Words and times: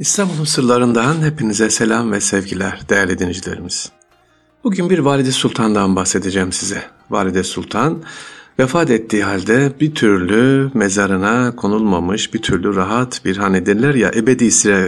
İstanbul'un 0.00 0.44
sırlarından 0.44 1.22
hepinize 1.22 1.70
selam 1.70 2.12
ve 2.12 2.20
sevgiler 2.20 2.80
değerli 2.88 3.18
dinleyicilerimiz. 3.18 3.92
Bugün 4.64 4.90
bir 4.90 4.98
Valide 4.98 5.32
Sultan'dan 5.32 5.96
bahsedeceğim 5.96 6.52
size. 6.52 6.82
Valide 7.10 7.42
Sultan 7.42 8.02
vefat 8.58 8.90
ettiği 8.90 9.24
halde 9.24 9.72
bir 9.80 9.94
türlü 9.94 10.70
mezarına 10.74 11.56
konulmamış, 11.56 12.34
bir 12.34 12.42
türlü 12.42 12.76
rahat 12.76 13.24
bir 13.24 13.36
hani 13.36 13.66
derler 13.66 13.94
ya 13.94 14.10
ebedi 14.14 14.44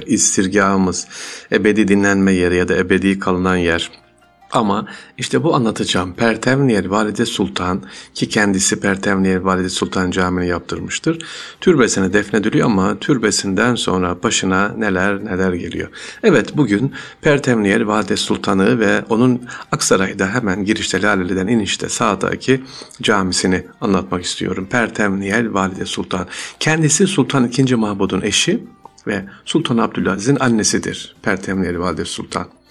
istirgahımız, 0.06 1.06
ebedi 1.52 1.88
dinlenme 1.88 2.32
yeri 2.32 2.56
ya 2.56 2.68
da 2.68 2.76
ebedi 2.76 3.18
kalınan 3.18 3.56
yer. 3.56 3.90
Ama 4.52 4.86
işte 5.18 5.42
bu 5.42 5.54
anlatacağım 5.54 6.14
Pertemniyel 6.14 6.90
Valide 6.90 7.26
Sultan 7.26 7.82
ki 8.14 8.28
kendisi 8.28 8.80
Pertemniyel 8.80 9.44
Valide 9.44 9.68
Sultan 9.68 10.10
Camii'ni 10.10 10.48
yaptırmıştır. 10.48 11.26
Türbesine 11.60 12.12
defnediliyor 12.12 12.66
ama 12.66 12.98
türbesinden 12.98 13.74
sonra 13.74 14.22
başına 14.22 14.68
neler 14.68 15.24
neler 15.24 15.52
geliyor. 15.52 15.88
Evet 16.22 16.56
bugün 16.56 16.92
Pertemniyel 17.20 17.86
Valide 17.86 18.16
Sultan'ı 18.16 18.80
ve 18.80 19.04
onun 19.08 19.42
Aksaray'da 19.72 20.34
hemen 20.34 20.64
girişte 20.64 21.02
Laleli'den 21.02 21.46
inişte 21.46 21.88
sağdaki 21.88 22.64
camisini 23.02 23.66
anlatmak 23.80 24.24
istiyorum. 24.24 24.68
Pertemniyel 24.70 25.54
Valide 25.54 25.86
Sultan. 25.86 26.26
Kendisi 26.60 27.06
Sultan 27.06 27.50
II. 27.58 27.74
Mahmud'un 27.74 28.20
eşi 28.20 28.64
ve 29.06 29.24
Sultan 29.44 29.78
Abdülaziz'in 29.78 30.36
annesidir. 30.40 31.16
Pertemniyel 31.22 31.78
Valide 31.78 32.04
Sultan. 32.04 32.61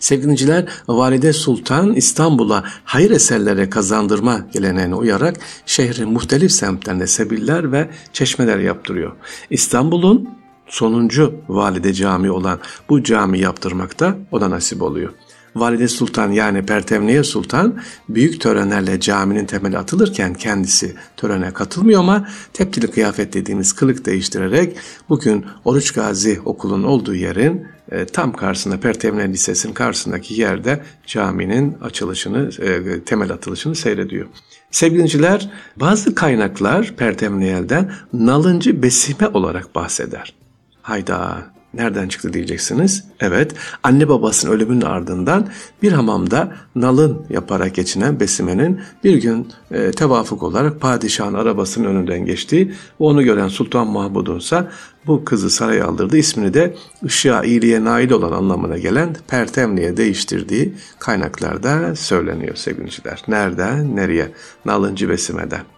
Sevgiliciler 0.00 0.64
Valide 0.88 1.32
Sultan 1.32 1.92
İstanbul'a 1.92 2.64
hayır 2.84 3.10
eserlere 3.10 3.70
kazandırma 3.70 4.46
geleneğine 4.52 4.94
uyarak 4.94 5.36
şehrin 5.66 6.12
muhtelif 6.12 6.52
semtlerinde 6.52 7.06
sebiller 7.06 7.72
ve 7.72 7.90
çeşmeler 8.12 8.58
yaptırıyor. 8.58 9.12
İstanbul'un 9.50 10.28
sonuncu 10.68 11.34
valide 11.48 11.92
cami 11.92 12.30
olan 12.30 12.58
bu 12.88 13.02
cami 13.02 13.40
yaptırmakta 13.40 14.16
ona 14.32 14.50
nasip 14.50 14.82
oluyor. 14.82 15.12
Valide 15.56 15.88
Sultan 15.88 16.30
yani 16.32 16.66
Pertevniye 16.66 17.24
Sultan 17.24 17.80
büyük 18.08 18.40
törenlerle 18.40 19.00
caminin 19.00 19.46
temeli 19.46 19.78
atılırken 19.78 20.34
kendisi 20.34 20.94
törene 21.16 21.50
katılmıyor 21.50 22.00
ama 22.00 22.28
tepkili 22.52 22.90
kıyafet 22.90 23.32
dediğimiz 23.32 23.72
kılık 23.72 24.06
değiştirerek 24.06 24.76
bugün 25.08 25.46
Oruç 25.64 25.90
Gazi 25.90 26.40
okulun 26.44 26.82
olduğu 26.82 27.14
yerin 27.14 27.66
e, 27.90 28.04
tam 28.06 28.32
karşısında 28.32 28.80
Pertevne 28.80 29.28
Lisesi'nin 29.28 29.72
karşısındaki 29.72 30.40
yerde 30.40 30.82
caminin 31.06 31.76
açılışını, 31.82 32.50
e, 32.62 33.00
temel 33.04 33.32
atılışını 33.32 33.74
seyrediyor. 33.74 34.26
Sevgiliciler 34.70 35.50
bazı 35.76 36.14
kaynaklar 36.14 36.96
Pertemniyel'den 36.96 37.92
nalıncı 38.12 38.82
besime 38.82 39.28
olarak 39.28 39.74
bahseder. 39.74 40.34
Hayda 40.82 41.55
Nereden 41.74 42.08
çıktı 42.08 42.32
diyeceksiniz. 42.32 43.04
Evet, 43.20 43.54
anne 43.82 44.08
babasının 44.08 44.52
ölümünün 44.52 44.80
ardından 44.80 45.48
bir 45.82 45.92
hamamda 45.92 46.52
nalın 46.74 47.26
yaparak 47.30 47.74
geçinen 47.74 48.20
Besime'nin 48.20 48.80
bir 49.04 49.22
gün 49.22 49.52
e, 49.70 49.90
tevafuk 49.90 50.42
olarak 50.42 50.80
padişahın 50.80 51.34
arabasının 51.34 51.84
önünden 51.84 52.26
geçtiği 52.26 52.68
ve 52.68 52.74
onu 52.98 53.22
gören 53.22 53.48
Sultan 53.48 53.86
Mahmud'un 53.86 54.38
ise 54.38 54.64
bu 55.06 55.24
kızı 55.24 55.50
saraya 55.50 55.86
aldırdı. 55.86 56.16
İsmini 56.16 56.54
de 56.54 56.76
ışığa, 57.04 57.44
iyiliğe 57.44 57.84
nail 57.84 58.10
olan 58.10 58.32
anlamına 58.32 58.78
gelen 58.78 59.16
Pertemni'ye 59.28 59.96
değiştirdiği 59.96 60.74
kaynaklarda 60.98 61.96
söyleniyor 61.96 62.56
sevgiliciler. 62.56 63.22
Nereden, 63.28 63.96
nereye? 63.96 64.32
Nalıncı 64.64 65.08
Besime'den. 65.08 65.75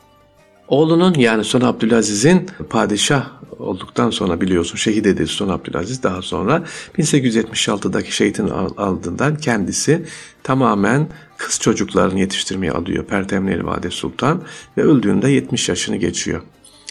Oğlunun 0.68 1.14
yani 1.14 1.44
Sultan 1.44 1.68
Abdülaziz'in 1.68 2.46
padişah 2.70 3.26
olduktan 3.58 4.10
sonra 4.10 4.40
biliyorsun 4.40 4.76
şehit 4.76 5.06
edildi 5.06 5.26
Sultan 5.26 5.54
Abdülaziz 5.54 6.02
daha 6.02 6.22
sonra 6.22 6.64
1876'daki 6.98 8.12
şehitin 8.12 8.48
ardından 8.76 9.36
kendisi 9.36 10.04
tamamen 10.42 11.08
kız 11.36 11.60
çocuklarını 11.60 12.20
yetiştirmeye 12.20 12.72
alıyor 12.72 13.04
Pertemneli 13.04 13.66
Vade 13.66 13.90
Sultan 13.90 14.42
ve 14.76 14.82
öldüğünde 14.82 15.30
70 15.30 15.68
yaşını 15.68 15.96
geçiyor. 15.96 16.42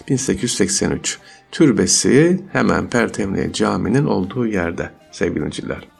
1883 0.10 1.20
türbesi 1.52 2.42
hemen 2.54 2.90
Pertemneli 2.90 3.54
Camii'nin 3.54 4.06
olduğu 4.06 4.48
yerde 4.48 4.92
sevgiliciler. 5.12 5.97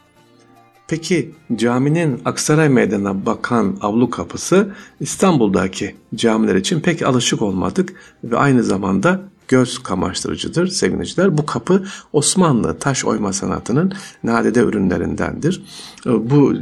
Peki 0.88 1.34
caminin 1.56 2.20
Aksaray 2.24 2.68
Meydanı'na 2.68 3.26
bakan 3.26 3.76
avlu 3.80 4.10
kapısı 4.10 4.74
İstanbul'daki 5.00 5.96
camiler 6.14 6.54
için 6.54 6.80
pek 6.80 7.02
alışık 7.02 7.42
olmadık 7.42 7.94
ve 8.24 8.36
aynı 8.36 8.62
zamanda 8.62 9.20
göz 9.48 9.78
kamaştırıcıdır 9.78 10.66
sevgiliciler. 10.66 11.38
Bu 11.38 11.46
kapı 11.46 11.84
Osmanlı 12.12 12.78
taş 12.78 13.04
oyma 13.04 13.32
sanatının 13.32 13.92
nadide 14.24 14.60
ürünlerindendir. 14.60 15.62
Bu 16.06 16.54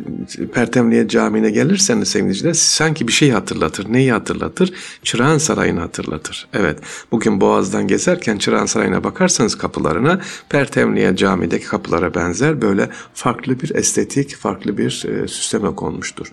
Pertemniye 0.55 1.09
Camii'ne 1.09 1.51
gelirseniz 1.51 2.09
sevgiliciler 2.09 2.53
sanki 2.53 3.09
bir 3.09 3.13
şey 3.13 3.31
hatırlatır. 3.31 3.93
Neyi 3.93 4.13
hatırlatır? 4.13 4.73
Çırağan 5.03 5.39
Sarayı'nı 5.39 5.81
hatırlatır. 5.81 6.49
Evet 6.53 6.79
bugün 7.13 7.41
Boğaz'dan 7.41 7.89
gezerken 7.89 8.39
Çırağan 8.39 8.67
Sarayı'na 8.67 9.05
bakarsanız 9.05 9.59
kapılarına 9.59 10.21
Pertemniye 10.49 11.17
Camii'deki 11.17 11.67
kapılara 11.67 12.15
benzer 12.15 12.63
böyle 12.63 12.89
farklı 13.15 13.61
bir 13.61 13.75
estetik, 13.75 14.37
farklı 14.37 14.79
bir 14.79 15.05
e, 15.09 15.29
süsleme 15.29 15.75
konmuştur. 15.75 16.33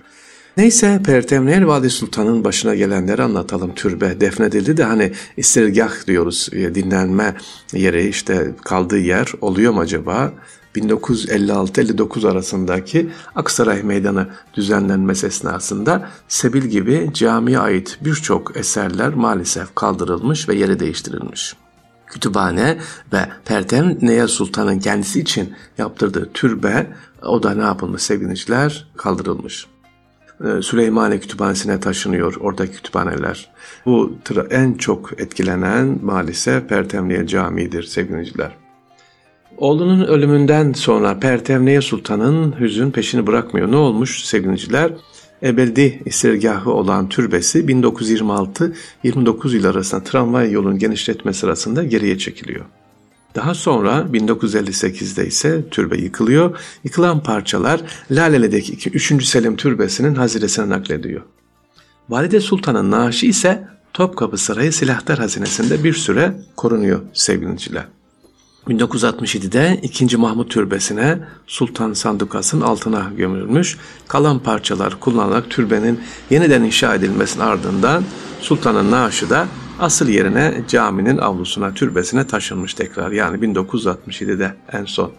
Neyse 0.57 1.01
Pertemnel 1.05 1.67
Vadi 1.67 1.89
Sultan'ın 1.89 2.43
başına 2.43 2.75
gelenleri 2.75 3.23
anlatalım. 3.23 3.75
Türbe 3.75 4.21
defnedildi 4.21 4.77
de 4.77 4.83
hani 4.83 5.13
istirgah 5.37 6.07
diyoruz 6.07 6.49
e, 6.51 6.75
dinlenme 6.75 7.35
yeri 7.73 8.07
işte 8.07 8.55
kaldığı 8.63 8.99
yer 8.99 9.33
oluyor 9.41 9.73
mu 9.73 9.79
acaba? 9.79 10.33
1956-59 10.75 12.31
arasındaki 12.31 13.09
Aksaray 13.35 13.83
Meydanı 13.83 14.27
düzenlenmesi 14.53 15.27
esnasında 15.27 16.09
Sebil 16.27 16.63
gibi 16.63 17.09
camiye 17.13 17.59
ait 17.59 17.97
birçok 18.01 18.57
eserler 18.57 19.13
maalesef 19.13 19.75
kaldırılmış 19.75 20.49
ve 20.49 20.55
yeri 20.55 20.79
değiştirilmiş. 20.79 21.55
Kütüphane 22.07 22.77
ve 23.13 23.29
Pertem 23.45 23.97
Neya 24.01 24.27
Sultan'ın 24.27 24.79
kendisi 24.79 25.19
için 25.19 25.53
yaptırdığı 25.77 26.29
türbe 26.33 26.87
o 27.21 27.43
da 27.43 27.53
ne 27.53 27.63
yapılmış 27.63 28.01
sevgiliciler 28.01 28.87
kaldırılmış. 28.97 29.72
E, 30.41 30.61
Süleymaniye 30.61 31.19
Kütüphanesi'ne 31.19 31.79
taşınıyor 31.79 32.35
oradaki 32.39 32.71
kütüphaneler. 32.71 33.49
Bu 33.85 34.17
en 34.49 34.73
çok 34.73 35.21
etkilenen 35.21 35.99
maalesef 36.01 36.69
Pertemniye 36.69 37.27
Camii'dir 37.27 37.83
sevgiliciler. 37.83 38.51
Oğlunun 39.57 40.05
ölümünden 40.05 40.73
sonra 40.73 41.19
Pertemniye 41.19 41.81
Sultan'ın 41.81 42.59
hüzün 42.59 42.91
peşini 42.91 43.27
bırakmıyor. 43.27 43.71
Ne 43.71 43.75
olmuş 43.75 44.23
sevgiliciler? 44.25 44.91
Ebedi 45.43 46.01
istirgahı 46.05 46.71
olan 46.71 47.09
türbesi 47.09 47.59
1926-29 47.59 49.55
yıl 49.55 49.65
arasında 49.65 50.03
tramvay 50.03 50.51
yolun 50.51 50.79
genişletme 50.79 51.33
sırasında 51.33 51.83
geriye 51.83 52.17
çekiliyor. 52.17 52.65
Daha 53.35 53.53
sonra 53.53 54.07
1958'de 54.13 55.27
ise 55.27 55.69
türbe 55.71 55.97
yıkılıyor. 55.97 56.59
Yıkılan 56.83 57.23
parçalar 57.23 57.81
Laleli'deki 58.11 58.89
3. 58.89 59.25
Selim 59.25 59.55
Türbesi'nin 59.55 60.15
hazinesine 60.15 60.69
naklediyor. 60.69 61.21
Valide 62.09 62.39
Sultan'ın 62.39 62.91
naaşı 62.91 63.25
ise 63.25 63.67
Topkapı 63.93 64.37
Sarayı 64.37 64.73
Silahtar 64.73 65.19
Hazinesi'nde 65.19 65.83
bir 65.83 65.93
süre 65.93 66.35
korunuyor 66.55 67.01
sevgiliciler. 67.13 67.85
1967'de 68.67 69.79
2. 69.83 70.17
Mahmut 70.17 70.51
Türbesi'ne 70.51 71.19
Sultan 71.47 71.93
Sandukas'ın 71.93 72.61
altına 72.61 73.11
gömülmüş. 73.17 73.77
Kalan 74.07 74.39
parçalar 74.39 74.99
kullanılarak 74.99 75.49
türbenin 75.49 75.99
yeniden 76.29 76.63
inşa 76.63 76.95
edilmesinin 76.95 77.43
ardından 77.43 78.03
Sultan'ın 78.41 78.91
naaşı 78.91 79.29
da 79.29 79.47
asıl 79.83 80.07
yerine 80.07 80.63
caminin 80.67 81.17
avlusuna, 81.17 81.73
türbesine 81.73 82.27
taşınmış 82.27 82.73
tekrar. 82.73 83.11
Yani 83.11 83.37
1967'de 83.37 84.53
en 84.71 84.85
son. 84.85 85.11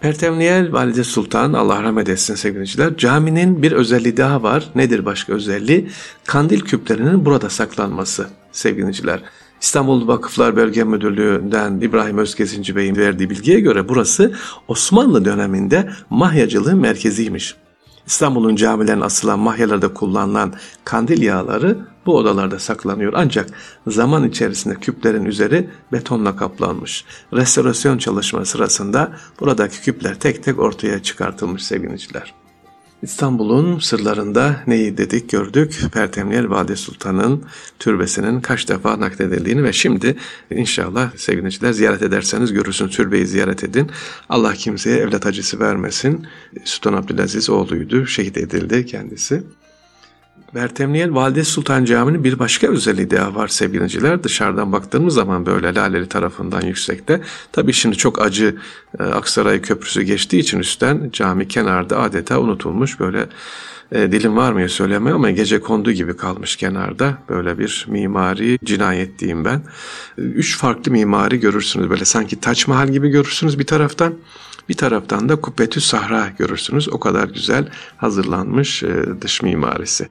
Pertemniyel 0.00 0.72
Valide 0.72 1.04
Sultan, 1.04 1.52
Allah 1.52 1.82
rahmet 1.82 2.08
etsin 2.08 2.34
sevgiliciler, 2.34 2.96
caminin 2.96 3.62
bir 3.62 3.72
özelliği 3.72 4.16
daha 4.16 4.42
var. 4.42 4.68
Nedir 4.74 5.04
başka 5.04 5.32
özelliği? 5.32 5.90
Kandil 6.24 6.60
küplerinin 6.60 7.24
burada 7.24 7.50
saklanması 7.50 8.26
sevgiliciler. 8.52 9.22
İstanbul 9.60 10.08
Vakıflar 10.08 10.56
Bölge 10.56 10.84
Müdürlüğü'nden 10.84 11.80
İbrahim 11.80 12.18
Özgezinci 12.18 12.76
Bey'in 12.76 12.96
verdiği 12.96 13.30
bilgiye 13.30 13.60
göre 13.60 13.88
burası 13.88 14.34
Osmanlı 14.68 15.24
döneminde 15.24 15.90
mahyacılığın 16.10 16.78
merkeziymiş. 16.78 17.56
İstanbul'un 18.06 18.56
camilerine 18.56 19.04
asılan 19.04 19.38
mahyalarda 19.38 19.94
kullanılan 19.94 20.54
kandil 20.84 21.22
yağları 21.22 21.78
bu 22.06 22.16
odalarda 22.16 22.58
saklanıyor. 22.58 23.12
Ancak 23.16 23.50
zaman 23.86 24.28
içerisinde 24.28 24.74
küplerin 24.74 25.24
üzeri 25.24 25.70
betonla 25.92 26.36
kaplanmış. 26.36 27.04
Restorasyon 27.32 27.98
çalışma 27.98 28.44
sırasında 28.44 29.12
buradaki 29.40 29.80
küpler 29.80 30.20
tek 30.20 30.42
tek 30.42 30.58
ortaya 30.58 31.02
çıkartılmış 31.02 31.62
sevgiliciler. 31.62 32.34
İstanbul'un 33.02 33.78
sırlarında 33.78 34.56
neyi 34.66 34.98
dedik 34.98 35.30
gördük. 35.30 35.80
Pertemniyel 35.92 36.50
Vade 36.50 36.76
Sultan'ın 36.76 37.44
türbesinin 37.78 38.40
kaç 38.40 38.68
defa 38.68 39.00
nakledildiğini 39.00 39.64
ve 39.64 39.72
şimdi 39.72 40.16
inşallah 40.50 41.16
sevgiliciler 41.16 41.72
ziyaret 41.72 42.02
ederseniz 42.02 42.52
görürsünüz 42.52 42.96
türbeyi 42.96 43.26
ziyaret 43.26 43.64
edin. 43.64 43.90
Allah 44.28 44.52
kimseye 44.52 44.96
evlat 44.96 45.26
acısı 45.26 45.60
vermesin. 45.60 46.26
Sultan 46.64 46.92
Abdülaziz 46.92 47.50
oğluydu, 47.50 48.06
şehit 48.06 48.36
edildi 48.36 48.86
kendisi. 48.86 49.42
Bertemniyel 50.54 51.14
Valide 51.14 51.44
Sultan 51.44 51.84
Camii'nin 51.84 52.24
bir 52.24 52.38
başka 52.38 52.66
özelliği 52.66 53.10
daha 53.10 53.34
var 53.34 53.48
sevgiliciler. 53.48 54.24
Dışarıdan 54.24 54.72
baktığımız 54.72 55.14
zaman 55.14 55.46
böyle 55.46 55.74
Laleli 55.74 56.08
tarafından 56.08 56.60
yüksekte. 56.60 57.20
Tabii 57.52 57.72
şimdi 57.72 57.96
çok 57.96 58.22
acı 58.22 58.56
e, 59.00 59.02
Aksaray 59.02 59.60
Köprüsü 59.60 60.02
geçtiği 60.02 60.38
için 60.38 60.58
üstten 60.58 61.10
cami 61.12 61.48
kenarda 61.48 62.00
adeta 62.00 62.40
unutulmuş 62.40 63.00
böyle 63.00 63.26
e, 63.92 64.12
dilim 64.12 64.36
var 64.36 64.52
mı 64.52 64.68
söylemeye 64.68 65.14
ama 65.14 65.30
gece 65.30 65.60
kondu 65.60 65.92
gibi 65.92 66.16
kalmış 66.16 66.56
kenarda. 66.56 67.18
Böyle 67.28 67.58
bir 67.58 67.86
mimari 67.88 68.58
cinayet 68.64 69.18
diyeyim 69.18 69.44
ben. 69.44 69.62
Üç 70.18 70.58
farklı 70.58 70.92
mimari 70.92 71.40
görürsünüz 71.40 71.90
böyle 71.90 72.04
sanki 72.04 72.40
Taç 72.40 72.68
Mahal 72.68 72.88
gibi 72.88 73.08
görürsünüz 73.08 73.58
bir 73.58 73.66
taraftan. 73.66 74.14
Bir 74.68 74.74
taraftan 74.74 75.28
da 75.28 75.36
Kubbetü 75.36 75.80
Sahra 75.80 76.32
görürsünüz. 76.38 76.88
O 76.88 77.00
kadar 77.00 77.28
güzel 77.28 77.68
hazırlanmış 77.96 78.82
e, 78.82 79.04
dış 79.20 79.42
mimarisi. 79.42 80.08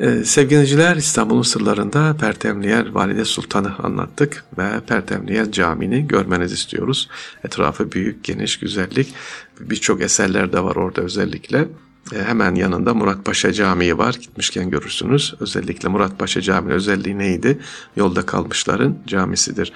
Ee, 0.00 0.24
sevgiliciler 0.24 0.96
İstanbul'un 0.96 1.42
sırlarında 1.42 2.16
Pertemniyel 2.20 2.94
Valide 2.94 3.24
Sultan'ı 3.24 3.76
anlattık 3.78 4.44
ve 4.58 4.80
Pertemniyel 4.86 5.52
Camii'ni 5.52 6.08
görmenizi 6.08 6.54
istiyoruz. 6.54 7.08
Etrafı 7.44 7.92
büyük, 7.92 8.24
geniş, 8.24 8.58
güzellik. 8.58 9.14
Birçok 9.60 10.00
eserler 10.02 10.52
de 10.52 10.64
var 10.64 10.76
orada 10.76 11.00
özellikle. 11.02 11.68
E, 12.14 12.24
hemen 12.24 12.54
yanında 12.54 12.94
Muratpaşa 12.94 13.52
Camii 13.52 13.98
var. 13.98 14.14
Gitmişken 14.14 14.70
görürsünüz. 14.70 15.34
Özellikle 15.40 15.88
Muratpaşa 15.88 16.40
Camii 16.40 16.72
özelliği 16.72 17.18
neydi? 17.18 17.58
Yolda 17.96 18.26
kalmışların 18.26 18.98
camisidir. 19.06 19.72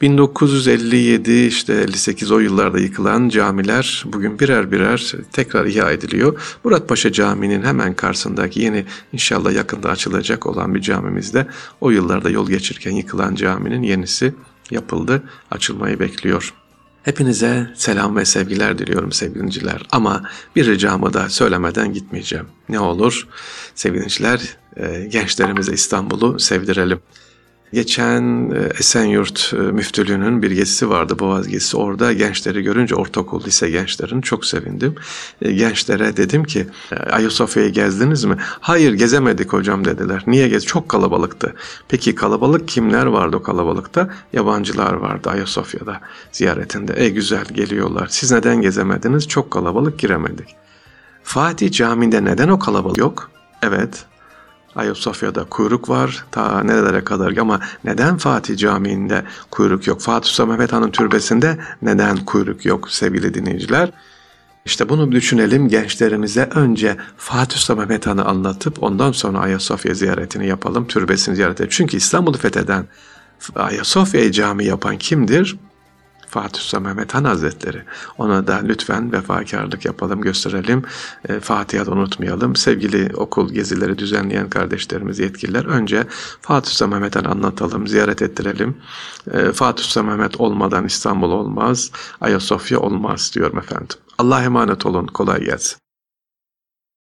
1957 0.00 1.46
işte 1.46 1.74
58 1.74 2.30
o 2.30 2.38
yıllarda 2.38 2.78
yıkılan 2.78 3.28
camiler 3.28 4.04
bugün 4.06 4.38
birer 4.38 4.72
birer 4.72 5.14
tekrar 5.32 5.66
ihya 5.66 5.90
ediliyor. 5.90 6.58
Muratpaşa 6.64 7.12
Camii'nin 7.12 7.62
hemen 7.62 7.94
karşısındaki 7.94 8.60
yeni 8.60 8.84
inşallah 9.12 9.52
yakında 9.52 9.90
açılacak 9.90 10.46
olan 10.46 10.74
bir 10.74 10.80
camimizde 10.80 11.46
o 11.80 11.90
yıllarda 11.90 12.30
yol 12.30 12.48
geçirken 12.48 12.92
yıkılan 12.92 13.34
caminin 13.34 13.82
yenisi 13.82 14.34
yapıldı. 14.70 15.22
Açılmayı 15.50 16.00
bekliyor. 16.00 16.54
Hepinize 17.02 17.70
selam 17.74 18.16
ve 18.16 18.24
sevgiler 18.24 18.78
diliyorum 18.78 19.12
sevgiliciler. 19.12 19.86
Ama 19.90 20.22
bir 20.56 20.66
ricamı 20.66 21.12
da 21.12 21.28
söylemeden 21.28 21.92
gitmeyeceğim. 21.92 22.46
Ne 22.68 22.80
olur 22.80 23.28
sevgiliciler 23.74 24.40
e, 24.76 25.06
gençlerimize 25.10 25.72
İstanbul'u 25.72 26.38
sevdirelim. 26.38 27.00
Geçen 27.72 28.50
e, 28.50 28.58
Esenyurt 28.78 29.52
e, 29.54 29.56
Müftülüğü'nün 29.56 30.42
bir 30.42 30.50
gezisi 30.50 30.90
vardı 30.90 31.18
Boğaz 31.18 31.48
gezisi. 31.48 31.76
Orada 31.76 32.12
gençleri 32.12 32.62
görünce 32.62 32.94
ortaokul 32.94 33.44
lise 33.44 33.70
gençlerini 33.70 34.22
çok 34.22 34.44
sevindim. 34.44 34.94
E, 35.42 35.52
gençlere 35.52 36.16
dedim 36.16 36.44
ki 36.44 36.66
Ayasofya'yı 37.10 37.70
gezdiniz 37.70 38.24
mi? 38.24 38.36
Hayır 38.40 38.92
gezemedik 38.92 39.52
hocam 39.52 39.84
dediler. 39.84 40.24
Niye 40.26 40.48
gez? 40.48 40.66
Çok 40.66 40.88
kalabalıktı. 40.88 41.54
Peki 41.88 42.14
kalabalık 42.14 42.68
kimler 42.68 43.06
vardı 43.06 43.36
o 43.36 43.42
kalabalıkta? 43.42 44.10
Yabancılar 44.32 44.92
vardı 44.92 45.30
Ayasofya'da 45.30 46.00
ziyaretinde. 46.32 47.04
E 47.04 47.08
güzel 47.08 47.44
geliyorlar. 47.44 48.06
Siz 48.10 48.32
neden 48.32 48.60
gezemediniz? 48.60 49.28
Çok 49.28 49.50
kalabalık 49.50 49.98
giremedik. 49.98 50.56
Fatih 51.22 51.72
Camii'nde 51.72 52.24
neden 52.24 52.48
o 52.48 52.58
kalabalık 52.58 52.98
yok? 52.98 53.30
Evet 53.62 54.06
Ayasofya'da 54.76 55.44
kuyruk 55.44 55.88
var 55.88 56.24
ta 56.30 56.62
nerelere 56.62 57.04
kadar 57.04 57.36
ama 57.36 57.60
neden 57.84 58.16
Fatih 58.16 58.56
Camii'nde 58.56 59.24
kuyruk 59.50 59.86
yok? 59.86 60.00
Fatih 60.00 60.28
Sultan 60.28 60.48
Mehmet 60.48 60.72
Han'ın 60.72 60.90
türbesinde 60.90 61.58
neden 61.82 62.16
kuyruk 62.16 62.64
yok 62.64 62.90
sevgili 62.90 63.34
dinleyiciler? 63.34 63.90
İşte 64.64 64.88
bunu 64.88 65.12
düşünelim 65.12 65.68
gençlerimize 65.68 66.48
önce 66.54 66.96
Fatih 67.16 67.56
Sultan 67.56 67.78
Mehmet 67.78 68.06
Han'ı 68.06 68.24
anlatıp 68.24 68.82
ondan 68.82 69.12
sonra 69.12 69.38
Ayasofya 69.38 69.94
ziyaretini 69.94 70.46
yapalım, 70.46 70.86
türbesini 70.86 71.36
ziyaret 71.36 71.56
edelim. 71.56 71.70
Çünkü 71.72 71.96
İstanbul'u 71.96 72.36
fetheden 72.36 72.86
Ayasofya'yı 73.54 74.32
cami 74.32 74.64
yapan 74.64 74.98
kimdir? 74.98 75.56
Fatih 76.30 76.60
Sultan 76.60 76.82
Mehmet 76.82 77.14
Han 77.14 77.24
Hazretleri. 77.24 77.82
Ona 78.18 78.46
da 78.46 78.60
lütfen 78.64 79.12
vefakarlık 79.12 79.84
yapalım, 79.84 80.20
gösterelim. 80.20 80.82
E, 81.28 81.40
Fatiha'da 81.40 81.90
unutmayalım. 81.90 82.56
Sevgili 82.56 83.16
okul 83.16 83.52
gezileri 83.52 83.98
düzenleyen 83.98 84.50
kardeşlerimiz, 84.50 85.18
yetkililer 85.18 85.64
önce 85.64 86.06
Fatih 86.40 86.70
Sultan 86.70 86.90
Mehmet 86.90 87.16
Han 87.16 87.24
anlatalım, 87.24 87.86
ziyaret 87.88 88.22
ettirelim. 88.22 88.76
E, 89.32 89.52
Fatih 89.52 89.84
Sultan 89.84 90.06
Mehmet 90.06 90.40
olmadan 90.40 90.86
İstanbul 90.86 91.30
olmaz, 91.30 91.90
Ayasofya 92.20 92.80
olmaz 92.80 93.30
diyorum 93.34 93.58
efendim. 93.58 93.96
Allah'a 94.18 94.42
emanet 94.42 94.86
olun, 94.86 95.06
kolay 95.06 95.44
gelsin. 95.44 95.78